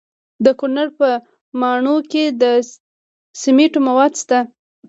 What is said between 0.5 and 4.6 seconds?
کونړ په ماڼوګي کې د سمنټو مواد شته.